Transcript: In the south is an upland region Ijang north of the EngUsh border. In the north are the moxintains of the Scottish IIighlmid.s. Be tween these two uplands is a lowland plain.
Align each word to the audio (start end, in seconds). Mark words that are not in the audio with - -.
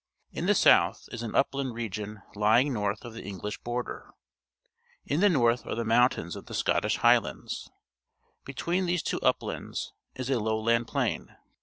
In 0.31 0.47
the 0.47 0.55
south 0.55 1.07
is 1.11 1.21
an 1.21 1.35
upland 1.35 1.75
region 1.75 2.23
Ijang 2.35 2.71
north 2.71 3.05
of 3.05 3.13
the 3.13 3.21
EngUsh 3.21 3.61
border. 3.61 4.09
In 5.05 5.19
the 5.19 5.29
north 5.29 5.63
are 5.67 5.75
the 5.75 5.83
moxintains 5.83 6.35
of 6.35 6.47
the 6.47 6.55
Scottish 6.55 6.97
IIighlmid.s. 6.97 7.69
Be 8.43 8.55
tween 8.55 8.87
these 8.87 9.03
two 9.03 9.19
uplands 9.21 9.93
is 10.15 10.31
a 10.31 10.39
lowland 10.39 10.87
plain. 10.87 11.35